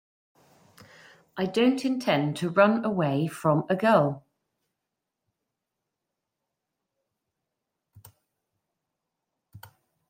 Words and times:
I 1.37 1.45
don't 1.45 1.85
intend 1.85 2.35
to 2.37 2.49
run 2.49 2.83
away 2.83 3.27
from 3.27 3.67
a 3.69 3.75
girl. 3.75 4.25